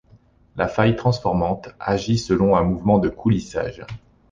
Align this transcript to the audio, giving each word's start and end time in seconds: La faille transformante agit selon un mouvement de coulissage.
La 0.55 0.67
faille 0.67 0.95
transformante 0.95 1.69
agit 1.79 2.17
selon 2.17 2.55
un 2.55 2.63
mouvement 2.63 2.97
de 2.97 3.07
coulissage. 3.07 3.85